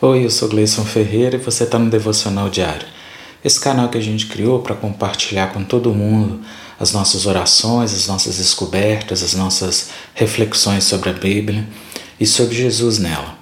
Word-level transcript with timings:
Oi, 0.00 0.24
eu 0.24 0.30
sou 0.30 0.48
Gleison 0.48 0.84
Ferreira 0.84 1.34
e 1.34 1.40
você 1.40 1.64
está 1.64 1.76
no 1.76 1.90
Devocional 1.90 2.48
Diário. 2.48 2.86
Esse 3.44 3.58
canal 3.58 3.88
que 3.88 3.98
a 3.98 4.00
gente 4.00 4.26
criou 4.26 4.60
para 4.60 4.76
compartilhar 4.76 5.52
com 5.52 5.64
todo 5.64 5.92
mundo 5.92 6.38
as 6.78 6.92
nossas 6.92 7.26
orações, 7.26 7.92
as 7.92 8.06
nossas 8.06 8.38
descobertas, 8.38 9.24
as 9.24 9.34
nossas 9.34 9.90
reflexões 10.14 10.84
sobre 10.84 11.10
a 11.10 11.12
Bíblia 11.12 11.66
e 12.20 12.24
sobre 12.24 12.54
Jesus 12.54 13.00
nela. 13.00 13.36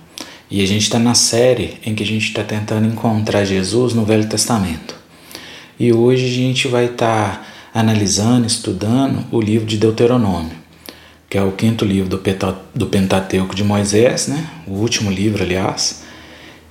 E 0.50 0.62
a 0.62 0.66
gente 0.66 0.84
está 0.84 0.98
na 0.98 1.12
série 1.12 1.76
em 1.84 1.94
que 1.94 2.02
a 2.02 2.06
gente 2.06 2.28
está 2.28 2.42
tentando 2.42 2.88
encontrar 2.88 3.44
Jesus 3.44 3.92
no 3.92 4.06
Velho 4.06 4.26
Testamento. 4.26 4.94
E 5.78 5.92
hoje 5.92 6.24
a 6.24 6.30
gente 6.30 6.68
vai 6.68 6.86
estar 6.86 7.32
tá 7.34 7.78
analisando, 7.78 8.46
estudando 8.46 9.26
o 9.30 9.42
livro 9.42 9.66
de 9.66 9.76
Deuteronômio, 9.76 10.56
que 11.28 11.36
é 11.36 11.42
o 11.42 11.52
quinto 11.52 11.84
livro 11.84 12.18
do 12.74 12.86
Pentateuco 12.86 13.54
de 13.54 13.62
Moisés, 13.62 14.28
né? 14.28 14.48
o 14.66 14.72
último 14.72 15.10
livro, 15.10 15.42
aliás 15.42 16.05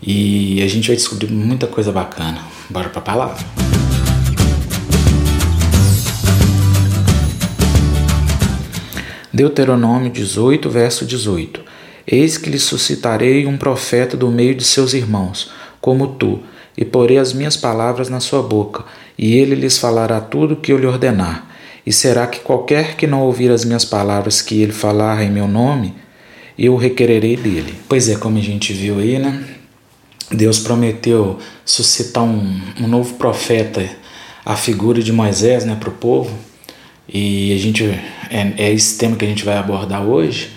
e 0.06 0.62
a 0.62 0.68
gente 0.68 0.88
vai 0.88 0.96
descobrir 0.96 1.32
muita 1.32 1.66
coisa 1.66 1.92
bacana. 1.92 2.40
Bora 2.70 2.90
para 2.90 3.00
a 3.00 3.04
palavra. 3.04 3.46
Deuteronômio 9.34 10.10
18, 10.10 10.70
verso 10.70 11.06
18. 11.06 11.62
Eis 12.08 12.38
que 12.38 12.50
lhe 12.50 12.60
suscitarei 12.60 13.46
um 13.48 13.58
profeta 13.58 14.16
do 14.16 14.30
meio 14.30 14.54
de 14.54 14.64
seus 14.64 14.94
irmãos, 14.94 15.52
como 15.82 16.08
tu, 16.08 16.40
e 16.78 16.86
porei 16.86 17.18
as 17.18 17.34
minhas 17.34 17.58
palavras 17.58 18.10
na 18.10 18.20
sua 18.20 18.44
boca, 18.44 18.86
e 19.18 19.36
ele 19.36 19.56
lhes 19.56 19.78
falará 19.78 20.22
tudo 20.22 20.54
o 20.54 20.58
que 20.58 20.72
eu 20.72 20.78
lhe 20.78 20.86
ordenar. 20.86 21.48
E 21.86 21.92
será 21.92 22.28
que 22.28 22.40
qualquer 22.40 22.96
que 22.96 23.08
não 23.08 23.22
ouvir 23.22 23.52
as 23.52 23.66
minhas 23.66 23.84
palavras 23.84 24.42
que 24.42 24.62
ele 24.62 24.72
falar 24.72 25.24
em 25.24 25.32
meu 25.32 25.48
nome, 25.48 25.94
eu 26.58 26.76
requererei 26.76 27.36
dele. 27.36 27.76
Pois 27.90 28.08
é, 28.08 28.16
como 28.16 28.38
a 28.38 28.42
gente 28.42 28.72
viu 28.72 29.00
aí, 29.00 29.20
né? 29.20 29.44
Deus 30.32 30.60
prometeu 30.60 31.38
suscitar 31.64 32.24
um, 32.24 32.62
um 32.80 32.88
novo 32.88 33.14
profeta, 33.16 33.88
a 34.44 34.56
figura 34.56 35.02
de 35.02 35.12
Moisés, 35.12 35.66
né, 35.66 35.76
para 35.80 35.90
o 35.90 35.94
povo. 35.94 36.36
E 37.08 37.54
a 37.54 37.58
gente 37.58 37.84
é, 37.84 38.54
é 38.58 38.72
esse 38.72 38.98
tema 38.98 39.16
que 39.16 39.26
a 39.26 39.28
gente 39.28 39.46
vai 39.46 39.58
abordar 39.58 40.04
hoje. 40.04 40.52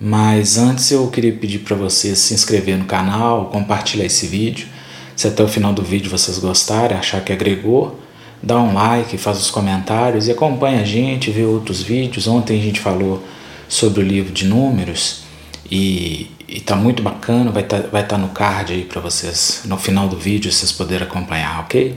Mas 0.00 0.58
antes 0.58 0.90
eu 0.90 1.06
queria 1.08 1.32
pedir 1.32 1.60
para 1.60 1.76
vocês 1.76 2.18
se 2.18 2.34
inscrever 2.34 2.76
no 2.76 2.84
canal, 2.84 3.46
compartilhar 3.46 4.04
esse 4.04 4.26
vídeo. 4.26 4.66
Se 5.14 5.26
até 5.26 5.42
o 5.42 5.48
final 5.48 5.72
do 5.72 5.82
vídeo 5.82 6.10
vocês 6.10 6.38
gostarem, 6.38 6.96
achar 6.96 7.22
que 7.22 7.32
agregou, 7.32 7.98
dá 8.42 8.60
um 8.60 8.74
like, 8.74 9.16
faz 9.16 9.38
os 9.38 9.50
comentários 9.50 10.28
e 10.28 10.32
acompanha 10.32 10.82
a 10.82 10.84
gente, 10.84 11.30
vê 11.30 11.44
outros 11.44 11.82
vídeos. 11.82 12.26
Ontem 12.26 12.58
a 12.58 12.62
gente 12.62 12.80
falou 12.80 13.22
sobre 13.68 14.00
o 14.00 14.06
livro 14.06 14.32
de 14.32 14.44
números 14.44 15.25
e, 15.70 16.30
e 16.48 16.60
tá 16.60 16.76
muito 16.76 17.02
bacana, 17.02 17.50
vai 17.50 17.62
estar 17.62 17.82
tá, 17.82 17.88
vai 17.88 18.06
tá 18.06 18.18
no 18.18 18.28
card 18.28 18.72
aí 18.72 18.84
para 18.84 19.00
vocês, 19.00 19.62
no 19.64 19.76
final 19.76 20.08
do 20.08 20.16
vídeo, 20.16 20.52
vocês 20.52 20.72
poderem 20.72 21.06
acompanhar, 21.06 21.60
ok? 21.60 21.96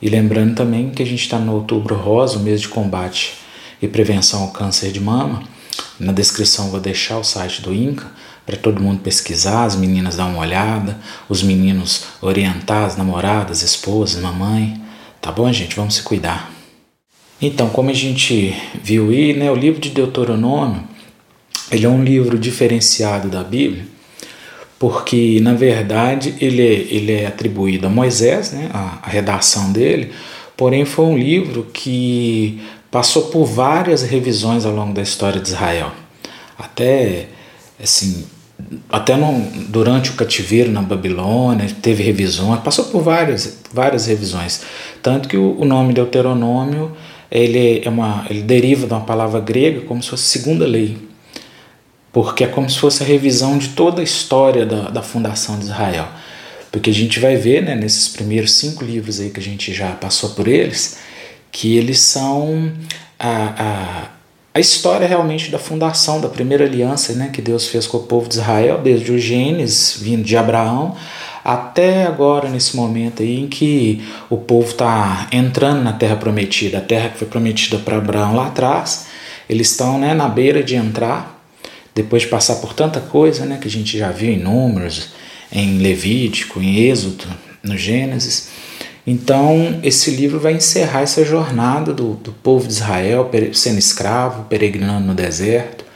E 0.00 0.08
lembrando 0.08 0.54
também 0.54 0.90
que 0.90 1.02
a 1.02 1.06
gente 1.06 1.22
está 1.22 1.38
no 1.38 1.54
Outubro 1.54 1.96
Rosa, 1.96 2.38
o 2.38 2.42
mês 2.42 2.60
de 2.60 2.68
combate 2.68 3.34
e 3.80 3.88
prevenção 3.88 4.42
ao 4.42 4.50
câncer 4.50 4.92
de 4.92 5.00
mama. 5.00 5.42
Na 5.98 6.12
descrição 6.12 6.70
vou 6.70 6.80
deixar 6.80 7.18
o 7.18 7.24
site 7.24 7.62
do 7.62 7.74
INCA 7.74 8.06
para 8.44 8.56
todo 8.56 8.80
mundo 8.80 9.00
pesquisar, 9.00 9.64
as 9.64 9.74
meninas 9.74 10.16
dar 10.16 10.26
uma 10.26 10.40
olhada, 10.40 10.98
os 11.28 11.42
meninos 11.42 12.04
orientar 12.20 12.84
as 12.84 12.96
namoradas, 12.96 13.62
esposas, 13.62 14.22
mamãe. 14.22 14.80
Tá 15.20 15.32
bom, 15.32 15.50
gente? 15.52 15.74
Vamos 15.74 15.94
se 15.96 16.02
cuidar. 16.02 16.52
Então, 17.40 17.68
como 17.68 17.90
a 17.90 17.94
gente 17.94 18.54
viu 18.82 19.10
aí, 19.10 19.34
né, 19.34 19.50
o 19.50 19.54
livro 19.54 19.80
de 19.80 19.90
Deuteronômio 19.90 20.95
ele 21.70 21.84
é 21.84 21.88
um 21.88 22.02
livro 22.02 22.38
diferenciado 22.38 23.28
da 23.28 23.42
Bíblia, 23.42 23.84
porque 24.78 25.40
na 25.40 25.54
verdade 25.54 26.34
ele 26.40 26.62
é, 26.62 26.94
ele 26.94 27.12
é 27.12 27.26
atribuído 27.26 27.86
a 27.86 27.90
Moisés, 27.90 28.52
né, 28.52 28.70
a, 28.72 29.00
a 29.02 29.08
redação 29.08 29.72
dele, 29.72 30.12
porém 30.56 30.84
foi 30.84 31.06
um 31.06 31.16
livro 31.16 31.66
que 31.72 32.60
passou 32.90 33.24
por 33.24 33.44
várias 33.44 34.02
revisões 34.02 34.64
ao 34.64 34.72
longo 34.72 34.92
da 34.92 35.02
história 35.02 35.40
de 35.40 35.48
Israel. 35.48 35.92
Até 36.58 37.26
assim, 37.82 38.24
até 38.88 39.16
no, 39.16 39.40
durante 39.68 40.10
o 40.10 40.14
cativeiro 40.14 40.70
na 40.70 40.80
Babilônia, 40.80 41.66
teve 41.82 42.02
revisões, 42.02 42.60
passou 42.60 42.86
por 42.86 43.02
várias, 43.02 43.60
várias 43.72 44.06
revisões. 44.06 44.62
Tanto 45.02 45.28
que 45.28 45.36
o, 45.36 45.60
o 45.60 45.64
nome 45.64 45.92
Deuteronômio 45.92 46.92
ele, 47.30 47.82
é 47.84 47.88
uma, 47.88 48.24
ele 48.30 48.42
deriva 48.42 48.86
de 48.86 48.92
uma 48.92 49.02
palavra 49.02 49.40
grega 49.40 49.80
como 49.80 50.02
se 50.02 50.10
fosse 50.10 50.24
segunda 50.24 50.66
lei 50.66 50.96
porque 52.16 52.44
é 52.44 52.46
como 52.46 52.70
se 52.70 52.78
fosse 52.78 53.02
a 53.02 53.06
revisão 53.06 53.58
de 53.58 53.68
toda 53.68 54.00
a 54.00 54.02
história 54.02 54.64
da, 54.64 54.88
da 54.88 55.02
fundação 55.02 55.58
de 55.58 55.66
Israel. 55.66 56.08
Porque 56.72 56.88
a 56.88 56.94
gente 56.94 57.20
vai 57.20 57.36
ver 57.36 57.62
né, 57.62 57.74
nesses 57.74 58.08
primeiros 58.08 58.52
cinco 58.52 58.82
livros 58.82 59.20
aí 59.20 59.28
que 59.28 59.38
a 59.38 59.42
gente 59.42 59.70
já 59.74 59.90
passou 59.90 60.30
por 60.30 60.48
eles, 60.48 60.96
que 61.52 61.76
eles 61.76 61.98
são 61.98 62.72
a, 63.18 63.28
a, 63.62 64.10
a 64.54 64.58
história 64.58 65.06
realmente 65.06 65.50
da 65.50 65.58
fundação, 65.58 66.18
da 66.18 66.30
primeira 66.30 66.64
aliança 66.64 67.12
né, 67.12 67.28
que 67.30 67.42
Deus 67.42 67.68
fez 67.68 67.86
com 67.86 67.98
o 67.98 68.04
povo 68.04 68.30
de 68.30 68.36
Israel, 68.36 68.80
desde 68.82 69.12
o 69.12 69.18
Gênesis, 69.18 69.98
vindo 70.00 70.24
de 70.24 70.38
Abraão, 70.38 70.96
até 71.44 72.06
agora, 72.06 72.48
nesse 72.48 72.74
momento 72.76 73.22
aí 73.22 73.40
em 73.40 73.46
que 73.46 74.02
o 74.30 74.38
povo 74.38 74.70
está 74.70 75.28
entrando 75.30 75.82
na 75.82 75.92
terra 75.92 76.16
prometida, 76.16 76.78
a 76.78 76.80
terra 76.80 77.10
que 77.10 77.18
foi 77.18 77.28
prometida 77.28 77.76
para 77.76 77.98
Abraão 77.98 78.34
lá 78.34 78.46
atrás, 78.46 79.04
eles 79.50 79.70
estão 79.70 79.98
né, 79.98 80.14
na 80.14 80.30
beira 80.30 80.62
de 80.62 80.76
entrar 80.76 81.35
depois 81.96 82.24
de 82.24 82.28
passar 82.28 82.56
por 82.56 82.74
tanta 82.74 83.00
coisa 83.00 83.46
né, 83.46 83.56
que 83.58 83.66
a 83.66 83.70
gente 83.70 83.96
já 83.96 84.10
viu 84.10 84.30
em 84.30 84.38
Números, 84.38 85.08
em 85.50 85.78
Levítico, 85.78 86.60
em 86.60 86.76
Êxodo, 86.90 87.24
no 87.62 87.74
Gênesis. 87.74 88.50
Então, 89.06 89.80
esse 89.82 90.10
livro 90.10 90.38
vai 90.38 90.52
encerrar 90.52 91.00
essa 91.00 91.24
jornada 91.24 91.94
do, 91.94 92.12
do 92.14 92.32
povo 92.32 92.66
de 92.66 92.74
Israel 92.74 93.30
sendo 93.54 93.78
escravo, 93.78 94.44
peregrinando 94.44 95.06
no 95.06 95.14
deserto 95.14 95.86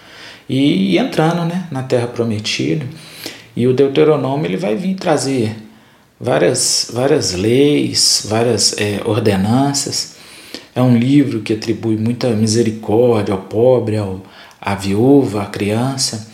e, 0.49 0.93
e 0.93 0.99
entrando 0.99 1.44
né, 1.44 1.69
na 1.71 1.83
terra 1.83 2.06
prometida. 2.06 2.87
E 3.55 3.66
o 3.66 3.75
Deuteronômio 3.75 4.47
ele 4.47 4.56
vai 4.56 4.75
vir 4.75 4.94
trazer 4.94 5.55
várias, 6.19 6.91
várias 6.94 7.34
leis, 7.34 8.27
várias 8.27 8.75
é, 8.78 9.03
ordenanças. 9.05 10.16
É 10.75 10.81
um 10.81 10.97
livro 10.97 11.41
que 11.41 11.53
atribui 11.53 11.99
muita 11.99 12.31
misericórdia 12.31 13.34
ao 13.34 13.43
pobre, 13.43 13.99
ao, 13.99 14.22
a 14.60 14.75
viúva, 14.75 15.43
a 15.43 15.47
criança. 15.47 16.28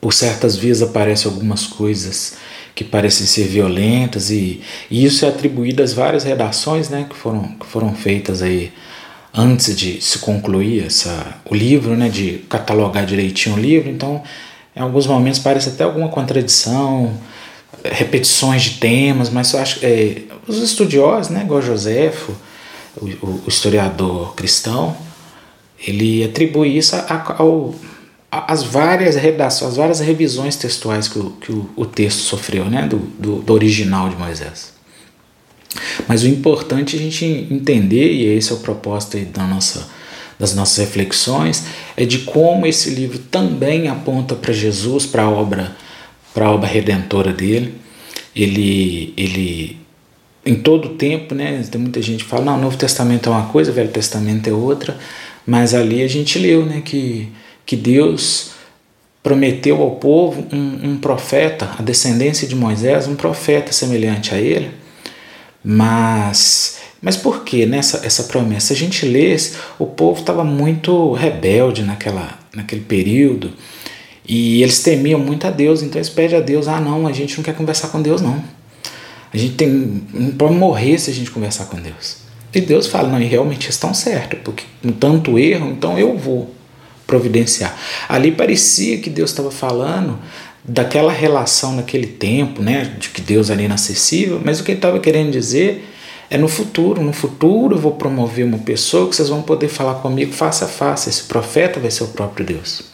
Por 0.00 0.12
certas 0.12 0.56
vezes 0.56 0.82
aparecem 0.82 1.30
algumas 1.30 1.66
coisas 1.66 2.34
que 2.74 2.82
parecem 2.82 3.26
ser 3.26 3.46
violentas 3.46 4.30
e, 4.30 4.62
e 4.90 5.04
isso 5.04 5.24
é 5.24 5.28
atribuído 5.28 5.82
às 5.82 5.92
várias 5.92 6.24
redações 6.24 6.88
né, 6.88 7.06
que, 7.08 7.14
foram, 7.14 7.48
que 7.60 7.66
foram 7.66 7.94
feitas 7.94 8.42
aí 8.42 8.72
antes 9.34 9.76
de 9.76 10.00
se 10.00 10.18
concluir 10.18 10.86
essa, 10.86 11.36
o 11.48 11.54
livro, 11.54 11.96
né, 11.96 12.08
de 12.08 12.44
catalogar 12.48 13.06
direitinho 13.06 13.56
o 13.56 13.58
livro. 13.58 13.90
Então, 13.90 14.22
em 14.74 14.80
alguns 14.80 15.06
momentos 15.06 15.38
parece 15.38 15.68
até 15.68 15.84
alguma 15.84 16.08
contradição, 16.08 17.12
repetições 17.84 18.62
de 18.62 18.70
temas, 18.78 19.30
mas 19.30 19.52
eu 19.52 19.60
acho 19.60 19.80
que 19.80 19.86
é, 19.86 20.22
os 20.46 20.58
estudiosos, 20.58 21.30
né, 21.30 21.42
igual 21.42 21.62
Joséfo, 21.62 22.34
o, 22.96 23.06
o 23.06 23.44
historiador 23.46 24.34
cristão, 24.34 24.96
ele 25.86 26.24
atribui 26.24 26.76
isso 26.76 26.96
às 28.30 28.62
várias 28.62 29.16
redações, 29.16 29.72
às 29.72 29.76
várias 29.76 30.00
revisões 30.00 30.56
textuais 30.56 31.08
que 31.08 31.18
o, 31.18 31.30
que 31.32 31.52
o, 31.52 31.68
o 31.76 31.84
texto 31.84 32.20
sofreu, 32.20 32.64
né, 32.66 32.86
do, 32.86 32.98
do, 32.98 33.36
do, 33.42 33.52
original 33.52 34.08
de 34.08 34.16
Moisés. 34.16 34.72
Mas 36.06 36.22
o 36.22 36.28
importante 36.28 36.96
é 36.96 36.98
a 36.98 37.02
gente 37.02 37.24
entender, 37.24 38.12
e 38.12 38.24
esse 38.36 38.52
é 38.52 38.54
o 38.54 38.58
propósito 38.58 39.18
da 39.26 39.44
nossa, 39.46 39.88
das 40.38 40.54
nossas 40.54 40.78
reflexões, 40.78 41.64
é 41.96 42.04
de 42.04 42.20
como 42.20 42.66
esse 42.66 42.90
livro 42.90 43.18
também 43.18 43.88
aponta 43.88 44.34
para 44.34 44.52
Jesus, 44.52 45.06
para 45.06 45.24
a 45.24 45.30
obra, 45.30 45.76
para 46.32 46.46
a 46.46 46.50
obra 46.50 46.68
redentora 46.68 47.32
dele. 47.32 47.74
Ele, 48.34 49.12
ele 49.16 49.82
em 50.44 50.56
todo 50.56 50.86
o 50.86 50.88
tempo, 50.90 51.34
né, 51.34 51.62
tem 51.70 51.80
muita 51.80 52.02
gente 52.02 52.24
que 52.24 52.30
fala, 52.30 52.44
não, 52.44 52.58
o 52.58 52.60
Novo 52.60 52.76
Testamento 52.76 53.28
é 53.28 53.32
uma 53.32 53.46
coisa, 53.46 53.70
o 53.70 53.74
Velho 53.74 53.90
Testamento 53.90 54.48
é 54.48 54.52
outra, 54.52 54.98
mas 55.46 55.74
ali 55.74 56.02
a 56.02 56.08
gente 56.08 56.38
leu 56.38 56.64
né, 56.64 56.82
que, 56.84 57.28
que 57.66 57.76
Deus 57.76 58.52
prometeu 59.22 59.80
ao 59.80 59.92
povo 59.92 60.46
um, 60.52 60.90
um, 60.90 60.98
profeta, 60.98 61.70
a 61.78 61.82
descendência 61.82 62.46
de 62.46 62.56
Moisés, 62.56 63.06
um 63.06 63.14
profeta 63.14 63.72
semelhante 63.72 64.34
a 64.34 64.38
ele. 64.38 64.70
Mas, 65.64 66.78
mas 67.00 67.16
por 67.16 67.44
que 67.44 67.64
nessa 67.64 68.00
né, 68.00 68.06
essa 68.06 68.24
promessa? 68.24 68.68
Se 68.68 68.72
a 68.72 68.76
gente 68.76 69.06
lê, 69.06 69.36
o 69.78 69.86
povo 69.86 70.20
estava 70.20 70.42
muito 70.42 71.12
rebelde 71.12 71.82
naquela, 71.82 72.38
naquele 72.52 72.80
período 72.80 73.52
e 74.26 74.62
eles 74.62 74.80
temiam 74.80 75.20
muito 75.20 75.46
a 75.46 75.50
Deus, 75.50 75.82
então 75.82 75.98
eles 75.98 76.08
pedem 76.08 76.38
a 76.38 76.40
Deus: 76.40 76.66
ah, 76.66 76.80
não, 76.80 77.06
a 77.06 77.12
gente 77.12 77.36
não 77.36 77.44
quer 77.44 77.54
conversar 77.54 77.88
com 77.88 78.02
Deus, 78.02 78.20
não. 78.20 78.42
A 79.32 79.36
gente 79.36 79.54
tem, 79.54 80.02
pode 80.36 80.54
morrer 80.54 80.98
se 80.98 81.10
a 81.10 81.14
gente 81.14 81.30
conversar 81.30 81.66
com 81.66 81.80
Deus. 81.80 82.21
E 82.54 82.60
Deus 82.60 82.86
fala: 82.86 83.08
não, 83.08 83.20
e 83.20 83.26
realmente 83.26 83.68
estão 83.68 83.94
certos, 83.94 84.40
porque 84.44 84.64
com 84.82 84.92
tanto 84.92 85.38
erro, 85.38 85.70
então 85.70 85.98
eu 85.98 86.16
vou 86.16 86.54
providenciar. 87.06 87.76
Ali 88.08 88.32
parecia 88.32 88.98
que 88.98 89.10
Deus 89.10 89.30
estava 89.30 89.50
falando 89.50 90.18
daquela 90.64 91.12
relação 91.12 91.74
naquele 91.74 92.06
tempo, 92.06 92.62
né, 92.62 92.94
de 92.98 93.08
que 93.08 93.20
Deus 93.20 93.50
era 93.50 93.60
inacessível, 93.60 94.40
mas 94.44 94.60
o 94.60 94.64
que 94.64 94.70
ele 94.70 94.78
estava 94.78 95.00
querendo 95.00 95.32
dizer 95.32 95.88
é 96.30 96.38
no 96.38 96.48
futuro. 96.48 97.02
No 97.02 97.12
futuro 97.12 97.76
eu 97.76 97.80
vou 97.80 97.92
promover 97.92 98.44
uma 98.44 98.58
pessoa 98.58 99.08
que 99.08 99.16
vocês 99.16 99.28
vão 99.28 99.42
poder 99.42 99.68
falar 99.68 99.96
comigo 99.96 100.32
face 100.32 100.64
a 100.64 100.68
face. 100.68 101.10
Esse 101.10 101.24
profeta 101.24 101.78
vai 101.78 101.90
ser 101.90 102.04
o 102.04 102.08
próprio 102.08 102.46
Deus. 102.46 102.84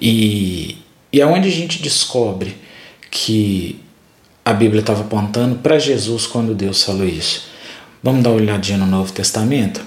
E, 0.00 0.78
e 1.12 1.20
é 1.20 1.26
onde 1.26 1.48
a 1.48 1.52
gente 1.52 1.82
descobre 1.82 2.56
que 3.10 3.80
a 4.44 4.54
Bíblia 4.54 4.80
estava 4.80 5.02
apontando 5.02 5.56
para 5.56 5.78
Jesus 5.78 6.26
quando 6.26 6.54
Deus 6.54 6.82
falou 6.82 7.06
isso. 7.06 7.48
Vamos 8.02 8.22
dar 8.22 8.30
uma 8.30 8.36
olhadinha 8.36 8.78
no 8.78 8.86
Novo 8.86 9.12
Testamento? 9.12 9.84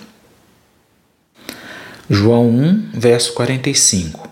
João 2.09 2.49
1, 2.49 2.89
verso 2.93 3.33
45. 3.33 4.29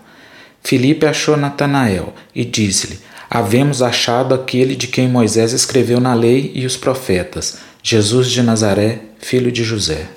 Filipe 0.62 1.06
achou 1.06 1.34
Natanael 1.36 2.12
e 2.34 2.44
disse-lhe: 2.44 2.98
Havemos 3.30 3.80
achado 3.80 4.34
aquele 4.34 4.76
de 4.76 4.86
quem 4.86 5.08
Moisés 5.08 5.52
escreveu 5.52 5.98
na 5.98 6.12
lei 6.12 6.52
e 6.54 6.66
os 6.66 6.76
profetas, 6.76 7.58
Jesus 7.82 8.30
de 8.30 8.42
Nazaré, 8.42 9.00
filho 9.18 9.50
de 9.50 9.64
José. 9.64 10.08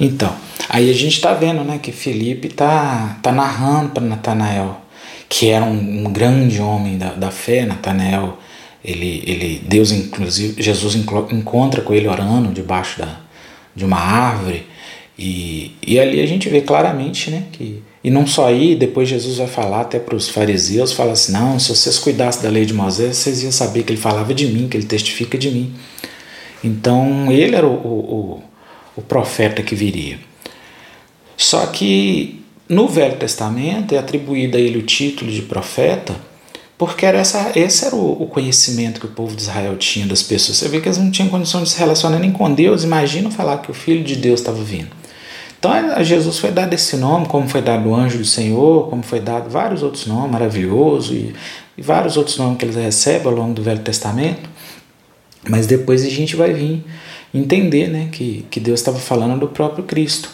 Então, 0.00 0.34
aí 0.70 0.90
a 0.90 0.94
gente 0.94 1.16
está 1.16 1.34
vendo 1.34 1.64
né, 1.64 1.78
que 1.78 1.92
Filipe 1.92 2.48
está 2.48 3.18
tá 3.22 3.30
narrando 3.30 3.90
para 3.90 4.02
Natanael, 4.02 4.80
que 5.28 5.50
era 5.50 5.66
um, 5.66 6.06
um 6.06 6.12
grande 6.12 6.62
homem 6.62 6.96
da, 6.96 7.10
da 7.10 7.30
fé, 7.30 7.66
Natanael. 7.66 8.38
Ele, 8.86 9.22
ele, 9.26 9.62
Deus, 9.66 9.90
inclusive, 9.90 10.62
Jesus 10.62 10.94
encontra 10.94 11.82
com 11.82 11.92
ele 11.92 12.06
orando 12.06 12.52
debaixo 12.52 13.00
da, 13.00 13.20
de 13.74 13.84
uma 13.84 13.98
árvore. 13.98 14.64
E, 15.18 15.72
e 15.84 15.98
ali 15.98 16.20
a 16.20 16.26
gente 16.26 16.48
vê 16.48 16.60
claramente 16.60 17.30
né, 17.30 17.44
que 17.50 17.82
e 18.06 18.10
não 18.10 18.24
só 18.24 18.46
aí, 18.46 18.76
depois 18.76 19.08
Jesus 19.08 19.38
vai 19.38 19.48
falar 19.48 19.80
até 19.80 19.98
para 19.98 20.14
os 20.14 20.28
fariseus, 20.28 20.92
fala 20.92 21.10
assim, 21.10 21.32
não, 21.32 21.58
se 21.58 21.74
vocês 21.74 21.98
cuidassem 21.98 22.40
da 22.40 22.48
lei 22.48 22.64
de 22.64 22.72
Moisés, 22.72 23.16
vocês 23.16 23.42
iam 23.42 23.50
saber 23.50 23.82
que 23.82 23.90
ele 23.90 24.00
falava 24.00 24.32
de 24.32 24.46
mim, 24.46 24.68
que 24.68 24.76
ele 24.76 24.86
testifica 24.86 25.36
de 25.36 25.50
mim. 25.50 25.74
Então 26.62 27.32
ele 27.32 27.56
era 27.56 27.66
o, 27.66 27.74
o, 27.74 28.42
o 28.94 29.02
profeta 29.02 29.60
que 29.60 29.74
viria. 29.74 30.20
Só 31.36 31.66
que 31.66 32.44
no 32.68 32.86
Velho 32.86 33.16
Testamento 33.16 33.92
é 33.92 33.98
atribuído 33.98 34.56
a 34.56 34.60
ele 34.60 34.78
o 34.78 34.82
título 34.82 35.28
de 35.28 35.42
profeta, 35.42 36.14
porque 36.78 37.06
era 37.06 37.18
essa, 37.18 37.52
esse 37.54 37.86
era 37.86 37.96
o, 37.96 38.22
o, 38.22 38.26
conhecimento 38.26 39.00
que 39.00 39.06
o 39.06 39.10
povo 39.10 39.34
de 39.34 39.42
Israel 39.42 39.76
tinha 39.76 40.06
das 40.06 40.22
pessoas. 40.22 40.58
Você 40.58 40.68
vê 40.68 40.80
que 40.80 40.88
eles 40.88 40.98
não 40.98 41.10
tinham 41.10 41.28
condição 41.28 41.62
de 41.62 41.70
se 41.70 41.78
relacionar 41.78 42.18
nem 42.18 42.30
com 42.30 42.52
Deus. 42.52 42.84
Imagina 42.84 43.30
falar 43.30 43.58
que 43.58 43.70
o 43.70 43.74
Filho 43.74 44.04
de 44.04 44.16
Deus 44.16 44.40
estava 44.40 44.62
vindo. 44.62 44.90
Então 45.58 45.72
a 45.72 46.02
Jesus 46.02 46.38
foi 46.38 46.50
dado 46.50 46.74
esse 46.74 46.96
nome, 46.96 47.26
como 47.26 47.48
foi 47.48 47.62
dado 47.62 47.88
o 47.88 47.94
anjo 47.94 48.18
do 48.18 48.24
Senhor, 48.26 48.88
como 48.90 49.02
foi 49.02 49.20
dado 49.20 49.48
vários 49.48 49.82
outros 49.82 50.06
nomes, 50.06 50.30
maravilhoso, 50.30 51.14
e, 51.14 51.34
e 51.78 51.82
vários 51.82 52.18
outros 52.18 52.36
nomes 52.36 52.58
que 52.58 52.66
eles 52.66 52.76
recebem 52.76 53.26
ao 53.26 53.32
longo 53.32 53.54
do 53.54 53.62
Velho 53.62 53.80
Testamento. 53.80 54.48
Mas 55.48 55.66
depois 55.66 56.04
a 56.04 56.10
gente 56.10 56.36
vai 56.36 56.52
vir 56.52 56.84
entender 57.32 57.88
né, 57.88 58.08
que, 58.12 58.44
que 58.50 58.60
Deus 58.60 58.80
estava 58.80 58.98
falando 58.98 59.40
do 59.40 59.48
próprio 59.48 59.84
Cristo. 59.84 60.28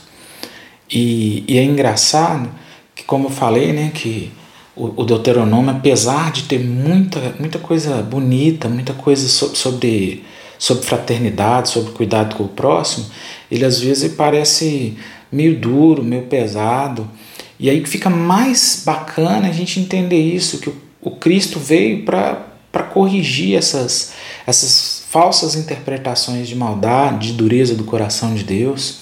E, 0.91 1.45
e, 1.47 1.57
é 1.57 1.65
engraçado 1.65 2.51
que, 2.95 3.05
como 3.05 3.27
eu 3.27 3.31
falei, 3.31 3.73
né, 3.73 3.91
que 3.95 4.31
o, 4.75 5.05
Deuteronômio, 5.05 5.71
apesar 5.71 6.33
de 6.33 6.45
ter 6.45 6.59
muita, 6.59 7.35
muita 7.39 7.59
coisa 7.59 8.03
bonita, 8.03 8.69
muita 8.69 8.93
coisa 8.93 9.29
so, 9.29 9.55
sobre 9.55 10.25
sobre 10.63 10.85
fraternidade, 10.85 11.71
sobre 11.71 11.91
cuidado 11.91 12.37
com 12.37 12.45
o 12.45 12.49
próximo, 12.49 13.07
ele 13.51 13.65
às 13.65 13.81
vezes 13.81 14.15
parece 14.15 14.97
meio 15.31 15.57
duro, 15.59 16.05
meio 16.05 16.23
pesado. 16.23 17.11
E 17.59 17.69
aí 17.69 17.85
fica 17.85 18.09
mais 18.09 18.85
bacana 18.87 19.49
a 19.49 19.51
gente 19.51 19.81
entender 19.81 20.21
isso, 20.21 20.59
que 20.59 20.69
o, 20.69 20.77
o 21.01 21.11
Cristo 21.11 21.59
veio 21.59 22.05
para 22.05 22.83
corrigir 22.93 23.57
essas, 23.57 24.13
essas 24.47 25.03
falsas 25.11 25.57
interpretações 25.57 26.47
de 26.47 26.55
maldade, 26.55 27.33
de 27.33 27.33
dureza 27.33 27.75
do 27.75 27.83
coração 27.83 28.33
de 28.33 28.45
Deus. 28.45 29.01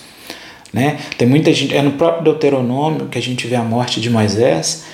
Né? 0.72 0.98
Tem 1.18 1.28
muita 1.28 1.52
gente, 1.52 1.76
é 1.76 1.82
no 1.82 1.92
próprio 1.92 2.24
Deuteronômio 2.24 3.08
que 3.08 3.18
a 3.18 3.22
gente 3.22 3.46
vê 3.46 3.56
a 3.56 3.62
morte 3.62 4.00
de 4.00 4.08
Moisés 4.08 4.84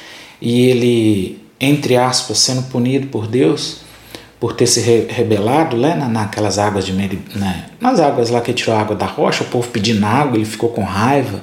e 0.41 0.69
ele, 0.69 1.39
entre 1.61 1.97
aspas, 1.97 2.39
sendo 2.39 2.63
punido 2.65 3.07
por 3.09 3.27
Deus, 3.27 3.79
por 4.39 4.53
ter 4.53 4.67
se 4.67 4.81
rebelado 4.81 5.77
né, 5.77 5.95
naquelas 5.95 6.59
águas 6.59 6.85
de 6.85 6.93
Meri, 6.93 7.19
né, 7.35 7.67
nas 7.81 8.01
águas 8.01 8.31
lá 8.31 8.41
que 8.41 8.53
tirou 8.53 8.77
a 8.77 8.81
água 8.81 8.95
da 8.95 9.07
rocha, 9.07 9.45
o 9.45 9.47
povo 9.47 9.69
pedindo 9.69 10.05
água, 10.05 10.37
ele 10.37 10.45
ficou 10.45 10.69
com 10.69 10.83
raiva 10.83 11.43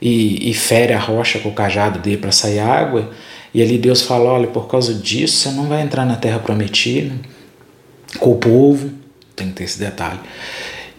e, 0.00 0.50
e 0.50 0.54
fere 0.54 0.92
a 0.92 0.98
rocha 0.98 1.38
com 1.38 1.50
o 1.50 1.54
cajado 1.54 1.98
dele 1.98 2.16
para 2.16 2.32
sair 2.32 2.60
água. 2.60 3.10
E 3.52 3.62
ali 3.62 3.78
Deus 3.78 4.02
fala: 4.02 4.30
olha, 4.30 4.46
por 4.48 4.66
causa 4.66 4.94
disso 4.94 5.36
você 5.36 5.50
não 5.50 5.66
vai 5.66 5.82
entrar 5.82 6.04
na 6.04 6.16
terra 6.16 6.38
prometida 6.38 7.14
com 8.18 8.32
o 8.32 8.36
povo, 8.36 8.90
tem 9.34 9.48
que 9.48 9.54
ter 9.54 9.64
esse 9.64 9.78
detalhe. 9.78 10.20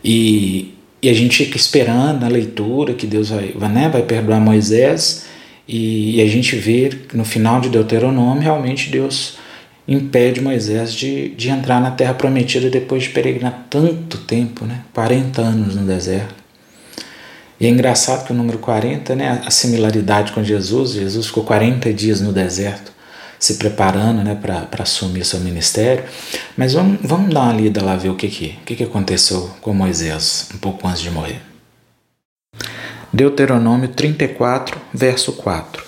E, 0.03 0.73
e 1.01 1.09
a 1.09 1.13
gente 1.13 1.45
fica 1.45 1.57
esperando 1.57 2.21
na 2.21 2.27
leitura 2.27 2.93
que 2.93 3.07
Deus 3.07 3.29
vai, 3.29 3.53
vai, 3.55 3.69
né, 3.69 3.89
vai 3.89 4.01
perdoar 4.01 4.39
Moisés, 4.39 5.25
e, 5.67 6.17
e 6.17 6.21
a 6.21 6.27
gente 6.27 6.55
vê 6.55 6.89
no 7.13 7.25
final 7.25 7.59
de 7.59 7.69
Deuteronômio 7.69 8.41
realmente 8.41 8.89
Deus 8.89 9.37
impede 9.87 10.41
Moisés 10.41 10.93
de, 10.93 11.29
de 11.29 11.49
entrar 11.49 11.79
na 11.79 11.91
terra 11.91 12.13
prometida 12.13 12.69
depois 12.69 13.03
de 13.03 13.09
peregrinar 13.09 13.67
tanto 13.69 14.17
tempo, 14.19 14.65
né? 14.65 14.81
40 14.93 15.41
anos 15.41 15.75
no 15.75 15.85
deserto. 15.85 16.33
E 17.59 17.65
é 17.67 17.69
engraçado 17.69 18.25
que 18.25 18.33
o 18.33 18.35
número 18.35 18.57
40, 18.57 19.15
né, 19.15 19.41
a 19.45 19.49
similaridade 19.49 20.33
com 20.33 20.43
Jesus, 20.43 20.91
Jesus 20.91 21.27
ficou 21.27 21.43
40 21.43 21.93
dias 21.93 22.19
no 22.19 22.33
deserto 22.33 22.95
se 23.39 23.55
preparando 23.55 24.23
né, 24.23 24.35
para 24.35 24.83
assumir 24.83 25.25
seu 25.25 25.39
ministério. 25.39 26.03
Mas 26.57 26.73
vamos, 26.73 26.99
vamos 27.03 27.33
dar 27.33 27.41
uma 27.41 27.53
lida 27.53 27.83
lá 27.83 27.95
ver 27.95 28.09
o 28.09 28.15
que, 28.15 28.27
que, 28.27 28.57
o 28.61 28.65
que, 28.65 28.75
que 28.75 28.83
aconteceu 28.83 29.49
com 29.61 29.73
Moisés 29.73 30.49
um 30.53 30.57
pouco 30.57 30.87
antes 30.87 31.01
de 31.01 31.11
morrer. 31.11 31.54
Deuteronômio 33.15 33.89
34, 33.89 34.79
verso 34.93 35.33
4. 35.33 35.83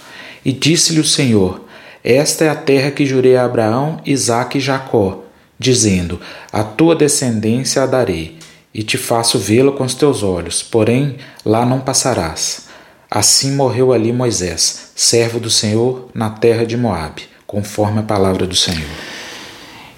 E 0.46 0.52
disse-lhe 0.52 1.00
o 1.00 1.06
Senhor: 1.06 1.68
esta 2.10 2.46
é 2.46 2.50
a 2.50 2.56
terra 2.56 2.90
que 2.90 3.06
jurei 3.06 3.36
a 3.36 3.44
Abraão, 3.44 4.00
Isaque 4.06 4.60
e 4.60 4.62
Jacó, 4.62 5.26
dizendo: 5.60 6.22
A 6.54 6.64
tua 6.64 6.96
descendência 6.96 7.84
a 7.84 7.86
darei, 7.86 8.40
e 8.74 8.82
te 8.82 8.98
faço 8.98 9.38
vê-la 9.38 9.74
com 9.74 9.84
os 9.84 9.94
teus 9.94 10.24
olhos, 10.24 10.64
porém 10.64 11.18
lá 11.44 11.66
não 11.66 11.82
passarás. 11.82 12.68
Assim 13.12 13.52
morreu 13.58 13.92
ali 13.92 14.14
Moisés, 14.14 14.92
servo 14.96 15.38
do 15.38 15.50
Senhor, 15.50 16.10
na 16.14 16.30
terra 16.30 16.66
de 16.66 16.78
Moabe, 16.78 17.24
conforme 17.46 18.00
a 18.00 18.04
palavra 18.04 18.48
do 18.48 18.56
Senhor. 18.56 18.88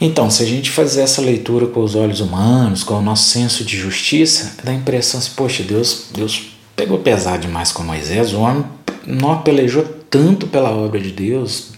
Então, 0.02 0.32
se 0.32 0.42
a 0.42 0.46
gente 0.48 0.72
fazer 0.72 1.02
essa 1.02 1.22
leitura 1.22 1.68
com 1.68 1.84
os 1.84 1.94
olhos 1.94 2.22
humanos, 2.22 2.84
com 2.84 2.96
o 2.96 3.02
nosso 3.04 3.30
senso 3.30 3.64
de 3.64 3.78
justiça, 3.78 4.56
dá 4.64 4.72
a 4.72 4.76
impressão 4.76 5.20
assim, 5.20 5.34
poxa, 5.36 5.62
Deus, 5.62 6.08
Deus 6.12 6.59
pegou 6.80 7.00
pesado 7.00 7.40
demais 7.40 7.74
com 7.74 7.84
Moisés, 7.84 8.32
o 8.32 8.40
homem 8.40 8.64
não 9.06 9.42
pelejou 9.42 9.84
tanto 10.10 10.48
pela 10.48 10.72
obra 10.72 10.98
de 10.98 11.12
Deus, 11.12 11.74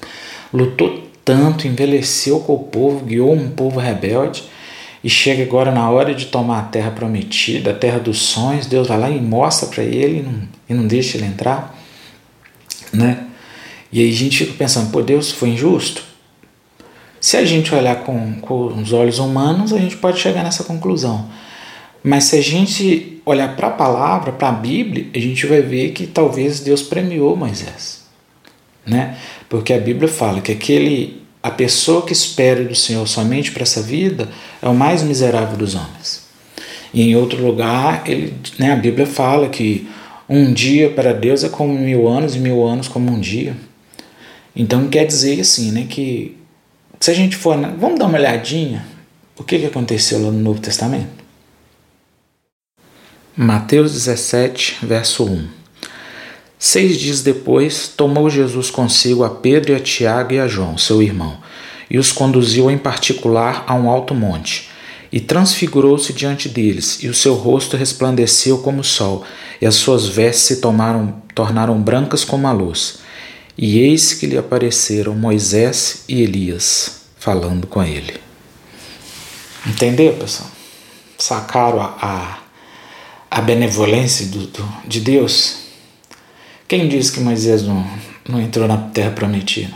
lutou 0.53 1.07
tanto, 1.25 1.67
envelheceu 1.67 2.39
com 2.41 2.53
o 2.53 2.59
povo, 2.59 3.03
guiou 3.03 3.33
um 3.33 3.49
povo 3.49 3.79
rebelde 3.79 4.43
e 5.03 5.09
chega 5.09 5.41
agora 5.41 5.71
na 5.71 5.89
hora 5.89 6.13
de 6.13 6.27
tomar 6.27 6.59
a 6.59 6.63
terra 6.65 6.91
prometida, 6.91 7.71
a 7.71 7.73
terra 7.73 7.97
dos 7.97 8.19
sonhos, 8.19 8.67
Deus 8.67 8.87
vai 8.87 8.99
lá 8.99 9.09
e 9.09 9.19
mostra 9.19 9.67
para 9.69 9.83
ele 9.83 10.19
e 10.19 10.21
não, 10.21 10.41
e 10.69 10.73
não 10.75 10.85
deixa 10.87 11.17
ele 11.17 11.25
entrar, 11.25 11.75
né? 12.93 13.25
E 13.91 14.01
aí 14.01 14.09
a 14.09 14.13
gente 14.13 14.37
fica 14.37 14.53
pensando, 14.53 14.91
pô, 14.91 15.01
Deus 15.01 15.31
foi 15.31 15.49
injusto? 15.49 16.03
Se 17.19 17.37
a 17.37 17.43
gente 17.43 17.73
olhar 17.73 18.03
com, 18.03 18.35
com 18.39 18.67
os 18.79 18.93
olhos 18.93 19.17
humanos, 19.17 19.73
a 19.73 19.79
gente 19.79 19.97
pode 19.97 20.19
chegar 20.19 20.43
nessa 20.43 20.63
conclusão. 20.63 21.27
Mas 22.03 22.25
se 22.25 22.37
a 22.37 22.41
gente 22.41 23.21
olhar 23.25 23.55
para 23.55 23.67
a 23.67 23.71
palavra, 23.71 24.31
para 24.31 24.49
a 24.49 24.53
Bíblia, 24.53 25.07
a 25.13 25.19
gente 25.19 25.45
vai 25.45 25.61
ver 25.61 25.91
que 25.91 26.07
talvez 26.07 26.59
Deus 26.59 26.81
premiou 26.81 27.35
Moisés, 27.35 28.03
né? 28.85 29.17
Porque 29.47 29.73
a 29.73 29.79
Bíblia 29.79 30.07
fala 30.07 30.41
que 30.41 30.51
aquele 30.51 31.21
a 31.43 31.49
pessoa 31.49 32.05
que 32.05 32.13
espera 32.13 32.63
do 32.63 32.75
Senhor 32.75 33.07
somente 33.07 33.51
para 33.51 33.63
essa 33.63 33.81
vida 33.81 34.29
é 34.61 34.67
o 34.67 34.75
mais 34.75 35.01
miserável 35.01 35.57
dos 35.57 35.73
homens. 35.73 36.23
E 36.93 37.01
em 37.01 37.15
outro 37.15 37.43
lugar, 37.43 38.03
ele, 38.05 38.33
né, 38.59 38.71
a 38.71 38.75
Bíblia 38.75 39.07
fala 39.07 39.49
que 39.49 39.89
um 40.29 40.53
dia 40.53 40.89
para 40.89 41.13
Deus 41.13 41.43
é 41.43 41.49
como 41.49 41.73
mil 41.73 42.07
anos 42.07 42.35
e 42.35 42.39
mil 42.39 42.65
anos 42.65 42.87
como 42.87 43.11
um 43.11 43.19
dia. 43.19 43.55
Então 44.55 44.87
quer 44.87 45.05
dizer 45.05 45.39
assim, 45.39 45.71
né, 45.71 45.87
que 45.89 46.37
se 46.99 47.09
a 47.09 47.13
gente 47.13 47.35
for, 47.35 47.57
vamos 47.77 47.97
dar 47.97 48.05
uma 48.05 48.17
olhadinha, 48.17 48.85
o 49.37 49.43
que, 49.43 49.57
que 49.57 49.65
aconteceu 49.65 50.23
lá 50.23 50.31
no 50.31 50.39
Novo 50.39 50.59
Testamento? 50.59 51.20
Mateus 53.43 53.93
17, 53.93 54.77
verso 54.83 55.23
1. 55.23 55.47
Seis 56.59 56.95
dias 56.99 57.23
depois, 57.23 57.87
tomou 57.87 58.29
Jesus 58.29 58.69
consigo 58.69 59.23
a 59.23 59.31
Pedro 59.31 59.71
e 59.71 59.75
a 59.75 59.79
Tiago 59.79 60.33
e 60.33 60.39
a 60.39 60.47
João, 60.47 60.77
seu 60.77 61.01
irmão, 61.01 61.39
e 61.89 61.97
os 61.97 62.11
conduziu 62.11 62.69
em 62.69 62.77
particular 62.77 63.63
a 63.65 63.73
um 63.73 63.89
alto 63.89 64.13
monte. 64.13 64.69
E 65.11 65.19
transfigurou-se 65.19 66.13
diante 66.13 66.47
deles, 66.47 67.01
e 67.01 67.07
o 67.07 67.15
seu 67.15 67.33
rosto 67.33 67.75
resplandeceu 67.75 68.59
como 68.59 68.81
o 68.81 68.83
sol, 68.83 69.23
e 69.59 69.65
as 69.65 69.73
suas 69.73 70.07
vestes 70.07 70.43
se 70.43 70.61
tomaram, 70.61 71.23
tornaram 71.33 71.81
brancas 71.81 72.23
como 72.23 72.47
a 72.47 72.51
luz. 72.51 72.99
E 73.57 73.79
eis 73.79 74.13
que 74.13 74.27
lhe 74.27 74.37
apareceram 74.37 75.15
Moisés 75.15 76.03
e 76.07 76.21
Elias 76.21 77.05
falando 77.17 77.65
com 77.65 77.81
ele. 77.81 78.21
Entendeu, 79.65 80.13
pessoal? 80.13 80.51
Sacaram 81.17 81.81
a, 81.81 81.97
a, 81.99 82.40
a 83.31 83.39
benevolência 83.39 84.27
do, 84.27 84.45
do, 84.47 84.67
de 84.85 84.99
Deus? 84.99 85.59
Quem 86.67 86.89
disse 86.89 87.13
que 87.13 87.21
Moisés 87.21 87.63
não, 87.63 87.87
não 88.27 88.41
entrou 88.41 88.67
na 88.67 88.77
terra 88.77 89.11
prometida? 89.11 89.73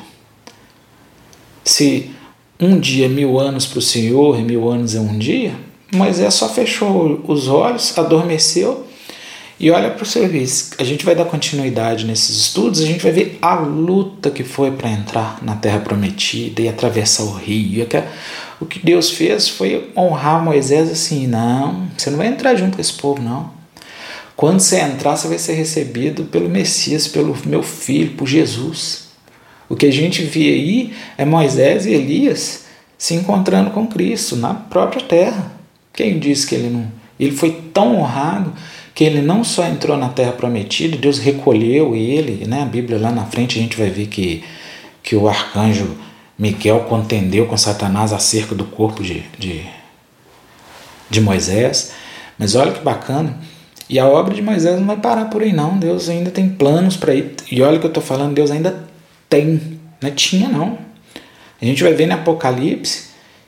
Se 1.64 2.12
um 2.60 2.78
dia 2.78 3.06
é 3.06 3.10
mil 3.10 3.40
anos 3.40 3.66
para 3.66 3.80
o 3.80 3.82
Senhor 3.82 4.38
e 4.38 4.44
mil 4.44 4.70
anos 4.70 4.94
é 4.94 5.00
um 5.00 5.18
dia, 5.18 5.56
Moisés 5.94 6.34
só 6.34 6.50
fechou 6.50 7.24
os 7.28 7.48
olhos, 7.48 7.98
adormeceu 7.98 8.86
e 9.58 9.72
olha 9.72 9.90
para 9.90 10.04
o 10.04 10.06
serviço. 10.06 10.72
A 10.78 10.84
gente 10.84 11.06
vai 11.06 11.16
dar 11.16 11.26
continuidade 11.26 12.06
nesses 12.06 12.36
estudos, 12.38 12.82
a 12.82 12.86
gente 12.86 13.02
vai 13.02 13.12
ver 13.12 13.38
a 13.42 13.56
luta 13.56 14.30
que 14.30 14.44
foi 14.44 14.72
para 14.72 14.90
entrar 14.90 15.40
na 15.42 15.56
Terra 15.56 15.80
Prometida 15.80 16.62
e 16.62 16.68
atravessar 16.68 17.24
o 17.24 17.32
rio. 17.32 17.88
O 18.60 18.66
que 18.66 18.80
Deus 18.80 19.10
fez 19.10 19.50
foi 19.50 19.92
honrar 19.96 20.44
Moisés 20.44 20.90
assim: 20.90 21.28
não, 21.28 21.88
você 21.98 22.10
não 22.10 22.18
vai 22.18 22.28
entrar 22.28 22.56
junto 22.56 22.76
com 22.76 22.82
esse 22.82 22.94
povo, 22.94 23.22
não. 23.22 23.54
Quando 24.36 24.60
você 24.60 24.80
entrar, 24.82 25.16
você 25.16 25.28
vai 25.28 25.38
ser 25.38 25.54
recebido 25.54 26.26
pelo 26.26 26.50
Messias, 26.50 27.08
pelo 27.08 27.36
meu 27.46 27.64
filho, 27.64 28.12
por 28.12 28.28
Jesus. 28.28 29.06
O 29.70 29.76
que 29.76 29.86
a 29.86 29.92
gente 29.92 30.24
vê 30.24 30.50
aí 30.50 30.94
é 31.18 31.26
Moisés 31.26 31.86
e 31.86 31.94
Elias 31.94 32.66
se 32.98 33.14
encontrando 33.14 33.72
com 33.72 33.88
Cristo 33.88 34.36
na 34.36 34.54
própria 34.54 35.02
terra. 35.02 35.52
Quem 35.94 36.20
disse 36.20 36.46
que 36.48 36.56
ele 36.56 36.70
não. 36.70 36.92
Ele 37.18 37.32
foi 37.32 37.52
tão 37.74 37.98
honrado 37.98 38.54
que 38.94 39.04
ele 39.04 39.22
não 39.22 39.44
só 39.44 39.66
entrou 39.66 39.98
na 39.98 40.10
terra 40.10 40.34
prometida, 40.34 40.98
Deus 40.98 41.18
recolheu 41.18 41.96
ele, 41.96 42.46
né? 42.46 42.62
A 42.62 42.66
Bíblia 42.66 43.00
lá 43.00 43.12
na 43.12 43.26
frente 43.26 43.58
a 43.58 43.62
gente 43.62 43.78
vai 43.78 43.90
ver 43.90 44.08
que, 44.08 44.44
que 45.02 45.16
o 45.16 45.28
arcanjo 45.28 45.96
Miguel 46.38 46.82
contendeu 46.82 47.46
com 47.46 47.58
Satanás 47.58 48.12
acerca 48.12 48.54
do 48.54 48.66
corpo 48.66 49.04
de, 49.04 49.22
de, 49.38 49.66
de 51.10 51.22
Moisés. 51.22 51.94
Mas 52.38 52.56
olha 52.56 52.72
que 52.72 52.82
bacana. 52.82 53.38
E 53.90 54.00
a 54.00 54.08
obra 54.08 54.34
de 54.34 54.42
Moisés 54.42 54.80
não 54.80 54.88
vai 54.88 54.98
parar 54.98 55.26
por 55.26 55.42
aí, 55.42 55.54
não. 55.54 55.78
Deus 55.78 56.10
ainda 56.10 56.32
tem 56.32 56.50
planos 56.50 56.98
para 56.98 57.14
ir. 57.14 57.36
E 57.50 57.62
olha 57.62 57.80
que 57.80 57.86
eu 57.86 57.90
estou 57.90 58.04
falando, 58.04 58.34
Deus 58.34 58.52
ainda 58.52 58.84
tem. 59.30 59.80
Não 60.02 60.10
é 60.10 60.12
tinha, 60.12 60.50
não. 60.50 60.78
A 61.62 61.66
gente 61.66 61.84
vai 61.84 61.94
ver 61.94 62.06
no 62.08 62.16
Apocalipse 62.16 63.05